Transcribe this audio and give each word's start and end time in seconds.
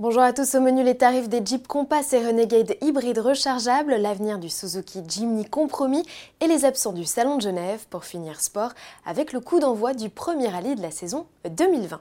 Bonjour 0.00 0.22
à 0.22 0.32
tous, 0.32 0.56
au 0.56 0.60
menu 0.60 0.82
les 0.82 0.96
tarifs 0.96 1.28
des 1.28 1.46
Jeep 1.46 1.68
Compass 1.68 2.12
et 2.14 2.26
Renegade 2.26 2.74
hybrides 2.80 3.20
rechargeables, 3.20 3.94
l'avenir 3.94 4.40
du 4.40 4.50
Suzuki 4.50 5.04
Jimny 5.06 5.44
compromis 5.44 6.04
et 6.40 6.48
les 6.48 6.64
absents 6.64 6.92
du 6.92 7.04
Salon 7.04 7.36
de 7.36 7.42
Genève 7.42 7.86
pour 7.90 8.04
finir 8.04 8.40
sport 8.40 8.72
avec 9.06 9.32
le 9.32 9.38
coup 9.38 9.60
d'envoi 9.60 9.94
du 9.94 10.10
premier 10.10 10.48
rallye 10.48 10.74
de 10.74 10.82
la 10.82 10.90
saison 10.90 11.26
2020. 11.48 12.00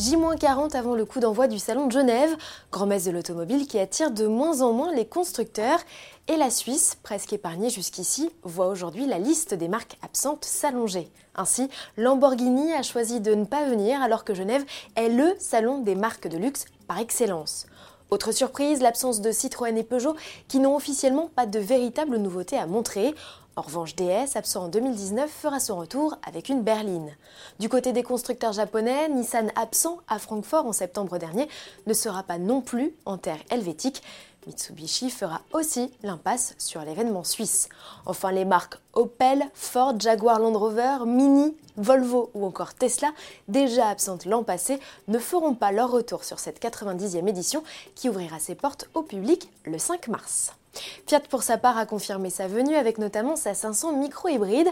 J-40 0.00 0.74
avant 0.76 0.94
le 0.94 1.04
coup 1.04 1.20
d'envoi 1.20 1.46
du 1.46 1.58
Salon 1.58 1.86
de 1.86 1.92
Genève, 1.92 2.34
grand-messe 2.72 3.04
de 3.04 3.10
l'automobile 3.10 3.66
qui 3.66 3.78
attire 3.78 4.10
de 4.10 4.26
moins 4.26 4.62
en 4.62 4.72
moins 4.72 4.94
les 4.94 5.04
constructeurs. 5.04 5.78
Et 6.26 6.36
la 6.36 6.48
Suisse, 6.48 6.96
presque 7.02 7.34
épargnée 7.34 7.68
jusqu'ici, 7.68 8.30
voit 8.42 8.68
aujourd'hui 8.68 9.04
la 9.04 9.18
liste 9.18 9.52
des 9.52 9.68
marques 9.68 9.98
absentes 10.00 10.46
s'allonger. 10.46 11.10
Ainsi, 11.34 11.68
Lamborghini 11.98 12.72
a 12.72 12.82
choisi 12.82 13.20
de 13.20 13.34
ne 13.34 13.44
pas 13.44 13.66
venir 13.66 14.00
alors 14.00 14.24
que 14.24 14.32
Genève 14.32 14.64
est 14.96 15.10
le 15.10 15.34
salon 15.38 15.82
des 15.82 15.96
marques 15.96 16.28
de 16.28 16.38
luxe 16.38 16.64
par 16.88 16.98
excellence. 16.98 17.66
Autre 18.08 18.32
surprise, 18.32 18.80
l'absence 18.80 19.20
de 19.20 19.30
Citroën 19.32 19.76
et 19.76 19.84
Peugeot 19.84 20.16
qui 20.48 20.60
n'ont 20.60 20.76
officiellement 20.76 21.28
pas 21.36 21.44
de 21.44 21.58
véritable 21.58 22.16
nouveauté 22.16 22.56
à 22.56 22.66
montrer. 22.66 23.14
En 23.60 23.62
revanche, 23.62 23.94
DS, 23.94 24.36
absent 24.36 24.64
en 24.64 24.68
2019, 24.68 25.30
fera 25.30 25.60
son 25.60 25.76
retour 25.76 26.16
avec 26.26 26.48
une 26.48 26.62
berline. 26.62 27.14
Du 27.58 27.68
côté 27.68 27.92
des 27.92 28.02
constructeurs 28.02 28.54
japonais, 28.54 29.10
Nissan, 29.10 29.52
absent 29.54 29.98
à 30.08 30.18
Francfort 30.18 30.64
en 30.64 30.72
septembre 30.72 31.18
dernier, 31.18 31.46
ne 31.86 31.92
sera 31.92 32.22
pas 32.22 32.38
non 32.38 32.62
plus 32.62 32.94
en 33.04 33.18
terre 33.18 33.40
helvétique. 33.50 34.02
Mitsubishi 34.46 35.10
fera 35.10 35.42
aussi 35.52 35.92
l'impasse 36.02 36.54
sur 36.56 36.80
l'événement 36.80 37.22
suisse. 37.22 37.68
Enfin, 38.06 38.32
les 38.32 38.46
marques 38.46 38.78
Opel, 38.94 39.44
Ford, 39.52 39.92
Jaguar 40.00 40.38
Land 40.38 40.58
Rover, 40.58 41.04
Mini, 41.04 41.54
Volvo 41.76 42.30
ou 42.32 42.46
encore 42.46 42.72
Tesla, 42.72 43.10
déjà 43.48 43.88
absentes 43.88 44.24
l'an 44.24 44.42
passé, 44.42 44.80
ne 45.06 45.18
feront 45.18 45.52
pas 45.52 45.70
leur 45.70 45.90
retour 45.90 46.24
sur 46.24 46.38
cette 46.38 46.62
90e 46.62 47.28
édition 47.28 47.62
qui 47.94 48.08
ouvrira 48.08 48.38
ses 48.38 48.54
portes 48.54 48.88
au 48.94 49.02
public 49.02 49.50
le 49.66 49.76
5 49.76 50.08
mars. 50.08 50.54
Fiat 51.06 51.20
pour 51.28 51.42
sa 51.42 51.58
part 51.58 51.76
a 51.76 51.86
confirmé 51.86 52.30
sa 52.30 52.46
venue 52.46 52.76
avec 52.76 52.98
notamment 52.98 53.36
sa 53.36 53.54
500 53.54 53.94
micro-hybride. 53.94 54.68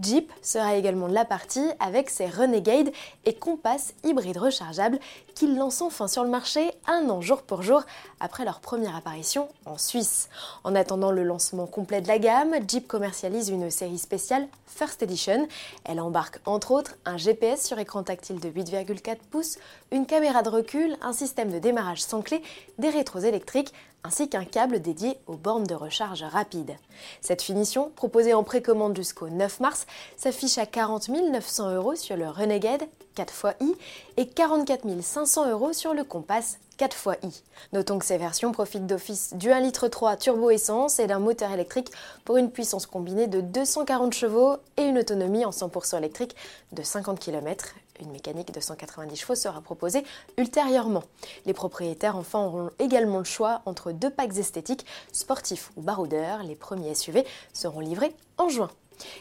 Jeep 0.00 0.32
sera 0.40 0.74
également 0.74 1.06
de 1.06 1.12
la 1.12 1.24
partie 1.24 1.64
avec 1.78 2.08
ses 2.08 2.26
Renegade 2.26 2.90
et 3.24 3.34
Compass 3.34 3.94
hybrides 4.02 4.38
rechargeables 4.38 4.98
qu'ils 5.34 5.56
lancent 5.56 5.82
enfin 5.82 6.08
sur 6.08 6.24
le 6.24 6.30
marché 6.30 6.70
un 6.86 7.08
an 7.10 7.20
jour 7.20 7.42
pour 7.42 7.62
jour 7.62 7.82
après 8.18 8.44
leur 8.44 8.60
première 8.60 8.96
apparition 8.96 9.48
en 9.66 9.78
Suisse. 9.78 10.28
En 10.64 10.74
attendant 10.74 11.12
le 11.12 11.22
lancement 11.22 11.66
complet 11.66 12.00
de 12.00 12.08
la 12.08 12.18
gamme, 12.18 12.54
Jeep 12.66 12.88
commercialise 12.88 13.50
une 13.50 13.70
série 13.70 13.98
spéciale 13.98 14.48
First 14.66 15.02
Edition. 15.02 15.46
Elle 15.84 16.00
embarque 16.00 16.40
entre 16.46 16.72
autres 16.72 16.96
un 17.04 17.18
GPS 17.18 17.64
sur 17.64 17.78
écran 17.78 18.02
tactile 18.02 18.40
de 18.40 18.48
8,4 18.48 19.18
pouces, 19.30 19.58
une 19.90 20.06
caméra 20.06 20.42
de 20.42 20.48
recul, 20.48 20.96
un 21.02 21.12
système 21.12 21.52
de 21.52 21.58
démarrage 21.58 22.02
sans 22.02 22.22
clé, 22.22 22.42
des 22.78 22.88
rétros 22.88 23.20
électriques 23.20 23.72
ainsi 24.04 24.28
qu'un 24.28 24.44
câble 24.44 24.80
dédié 24.80 25.16
aux 25.26 25.36
bornes 25.36 25.66
de 25.66 25.74
recharge 25.74 26.22
rapide. 26.22 26.76
Cette 27.20 27.42
finition, 27.42 27.90
proposée 27.94 28.34
en 28.34 28.42
précommande 28.42 28.96
jusqu'au 28.96 29.28
9 29.28 29.60
mars, 29.60 29.86
s'affiche 30.16 30.58
à 30.58 30.66
40 30.66 31.08
900 31.08 31.74
euros 31.74 31.94
sur 31.94 32.16
le 32.16 32.28
Renegade 32.28 32.82
4xi 33.16 33.74
et 34.16 34.26
44 34.26 34.84
500 35.00 35.50
euros 35.50 35.72
sur 35.72 35.94
le 35.94 36.04
Compass 36.04 36.58
4xi. 36.78 37.42
Notons 37.72 37.98
que 37.98 38.04
ces 38.04 38.18
versions 38.18 38.52
profitent 38.52 38.86
d'office 38.86 39.34
du 39.34 39.48
1,3 39.48 39.62
litre 39.62 40.16
turbo 40.16 40.50
essence 40.50 40.98
et 40.98 41.06
d'un 41.06 41.18
moteur 41.18 41.50
électrique 41.52 41.90
pour 42.24 42.36
une 42.36 42.50
puissance 42.50 42.86
combinée 42.86 43.26
de 43.26 43.40
240 43.40 44.12
chevaux 44.12 44.56
et 44.76 44.82
une 44.82 44.98
autonomie 44.98 45.44
en 45.44 45.50
100% 45.50 45.98
électrique 45.98 46.36
de 46.72 46.82
50 46.82 47.18
km 47.18 47.74
une 48.02 48.10
mécanique 48.10 48.52
de 48.52 48.60
190 48.60 49.16
chevaux 49.16 49.34
sera 49.34 49.60
proposée 49.60 50.04
ultérieurement. 50.36 51.04
Les 51.46 51.54
propriétaires 51.54 52.16
enfin 52.16 52.40
auront 52.40 52.70
également 52.78 53.18
le 53.18 53.24
choix 53.24 53.62
entre 53.64 53.92
deux 53.92 54.10
packs 54.10 54.36
esthétiques, 54.36 54.84
sportifs 55.12 55.70
ou 55.76 55.82
baroudeurs. 55.82 56.42
Les 56.42 56.56
premiers 56.56 56.94
SUV 56.94 57.24
seront 57.52 57.80
livrés 57.80 58.14
en 58.38 58.48
juin. 58.48 58.70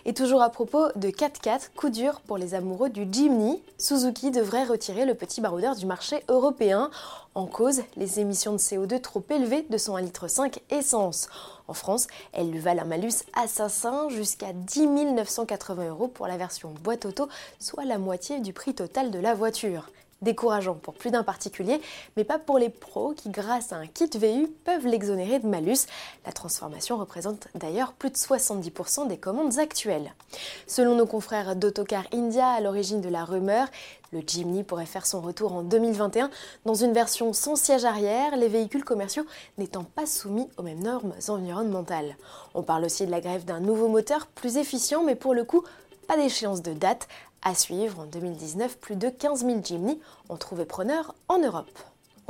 Et 0.05 0.13
toujours 0.13 0.41
à 0.41 0.49
propos 0.49 0.87
de 0.95 1.09
4x4, 1.09 1.69
coup 1.75 1.89
dur 1.89 2.21
pour 2.21 2.37
les 2.37 2.53
amoureux 2.55 2.89
du 2.89 3.07
Jimny, 3.11 3.61
Suzuki 3.77 4.31
devrait 4.31 4.63
retirer 4.63 5.05
le 5.05 5.13
petit 5.13 5.41
baroudeur 5.41 5.75
du 5.75 5.85
marché 5.85 6.23
européen. 6.27 6.89
En 7.35 7.45
cause, 7.45 7.81
les 7.97 8.19
émissions 8.19 8.53
de 8.53 8.57
CO2 8.57 8.99
trop 8.99 9.23
élevées 9.29 9.65
de 9.69 9.77
son 9.77 9.95
1,5 9.95 10.01
litre 10.03 10.59
essence. 10.69 11.29
En 11.67 11.73
France, 11.73 12.07
elles 12.33 12.51
lui 12.51 12.59
valent 12.59 12.81
un 12.81 12.85
malus 12.85 13.23
assassin 13.33 14.09
jusqu'à 14.09 14.53
10 14.53 14.87
980 14.87 15.89
euros 15.89 16.07
pour 16.07 16.27
la 16.27 16.37
version 16.37 16.69
boîte 16.83 17.05
auto, 17.05 17.29
soit 17.59 17.85
la 17.85 17.97
moitié 17.97 18.39
du 18.39 18.53
prix 18.53 18.73
total 18.73 19.11
de 19.11 19.19
la 19.19 19.33
voiture 19.33 19.87
décourageant 20.21 20.75
pour 20.75 20.93
plus 20.93 21.11
d'un 21.11 21.23
particulier, 21.23 21.81
mais 22.15 22.23
pas 22.23 22.39
pour 22.39 22.59
les 22.59 22.69
pros 22.69 23.13
qui, 23.13 23.29
grâce 23.29 23.73
à 23.73 23.77
un 23.77 23.87
kit 23.87 24.09
VU, 24.13 24.47
peuvent 24.65 24.85
l'exonérer 24.85 25.39
de 25.39 25.47
malus. 25.47 25.87
La 26.25 26.31
transformation 26.31 26.97
représente 26.97 27.47
d'ailleurs 27.55 27.93
plus 27.93 28.09
de 28.09 28.15
70% 28.15 29.07
des 29.07 29.17
commandes 29.17 29.59
actuelles. 29.59 30.13
Selon 30.67 30.95
nos 30.95 31.05
confrères 31.05 31.55
d'Autocar 31.55 32.03
India, 32.13 32.47
à 32.47 32.61
l'origine 32.61 33.01
de 33.01 33.09
la 33.09 33.25
rumeur, 33.25 33.67
le 34.11 34.21
Jimny 34.25 34.63
pourrait 34.63 34.85
faire 34.85 35.05
son 35.05 35.21
retour 35.21 35.53
en 35.53 35.63
2021 35.63 36.29
dans 36.65 36.73
une 36.73 36.91
version 36.91 37.31
sans 37.31 37.55
siège 37.55 37.85
arrière, 37.85 38.35
les 38.35 38.49
véhicules 38.49 38.83
commerciaux 38.83 39.25
n'étant 39.57 39.85
pas 39.85 40.05
soumis 40.05 40.49
aux 40.57 40.63
mêmes 40.63 40.83
normes 40.83 41.13
environnementales. 41.29 42.17
On 42.53 42.61
parle 42.61 42.83
aussi 42.83 43.05
de 43.05 43.11
la 43.11 43.21
grève 43.21 43.45
d'un 43.45 43.61
nouveau 43.61 43.87
moteur 43.87 44.27
plus 44.27 44.57
efficient, 44.57 45.03
mais 45.03 45.15
pour 45.15 45.33
le 45.33 45.45
coup, 45.45 45.63
pas 46.07 46.17
d'échéance 46.17 46.61
de 46.61 46.73
date. 46.73 47.07
À 47.43 47.55
suivre, 47.55 48.01
en 48.01 48.05
2019, 48.05 48.77
plus 48.77 48.95
de 48.95 49.09
15 49.09 49.45
000 49.45 49.61
Jimny 49.63 49.99
ont 50.29 50.37
trouvé 50.37 50.63
preneur 50.65 51.15
en 51.27 51.39
Europe. 51.39 51.71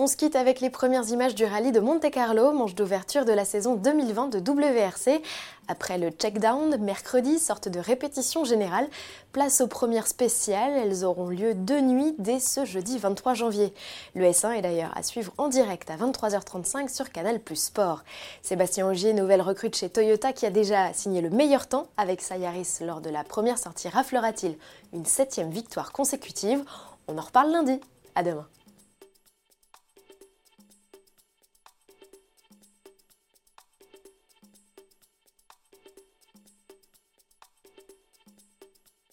On 0.04 0.08
se 0.08 0.18
quitte 0.18 0.36
avec 0.36 0.62
les 0.62 0.72
premières 0.72 1.08
images 1.10 1.36
du 1.36 1.46
rallye 1.46 1.72
de 1.72 1.80
Monte 1.80 2.10
Carlo, 2.10 2.54
manche 2.54 2.74
d'ouverture 2.74 3.24
de 3.24 3.34
la 3.34 3.46
saison 3.46 3.76
2020 3.76 4.30
de 4.30 4.40
WRC. 4.40 5.22
Après 5.68 6.00
le 6.00 6.10
check-down, 6.10 6.76
mercredi, 6.78 7.38
sorte 7.38 7.70
de 7.70 7.80
répétition 7.80 8.44
générale, 8.44 8.90
place 9.32 9.62
aux 9.62 9.68
premières 9.68 10.08
spéciales. 10.08 10.74
Elles 10.76 11.06
auront 11.06 11.30
lieu 11.30 11.54
de 11.54 11.80
nuit 11.80 12.16
dès 12.18 12.40
ce 12.40 12.66
jeudi 12.66 12.98
23 12.98 13.36
janvier. 13.36 13.76
Le 14.16 14.26
S1 14.26 14.54
est 14.54 14.64
d'ailleurs 14.64 14.92
à 14.98 15.04
suivre 15.04 15.34
en 15.38 15.50
direct 15.50 15.92
à 15.92 15.98
23h35 15.98 16.92
sur 16.92 17.12
Canal 17.12 17.40
Plus 17.40 17.62
Sport. 17.62 18.02
Sébastien 18.42 18.88
Ogier, 18.88 19.14
nouvelle 19.14 19.44
recrue 19.44 19.70
chez 19.72 19.90
Toyota 19.90 20.34
qui 20.34 20.48
a 20.48 20.50
déjà 20.50 20.92
signé 20.94 21.22
le 21.22 21.30
meilleur 21.30 21.68
temps 21.68 21.86
avec 21.98 22.22
Sayaris 22.22 22.80
lors 22.82 23.02
de 23.02 23.12
la 23.12 23.24
première 23.24 23.60
sortie, 23.60 23.88
raflera-t-il 23.88 24.58
une 24.94 25.06
septième 25.06 25.52
victoire 25.52 25.92
consécutive? 25.92 26.64
On 27.08 27.20
en 27.20 27.22
reparle 27.22 27.52
lundi. 27.52 27.80
À 28.16 28.24
demain. 28.24 28.48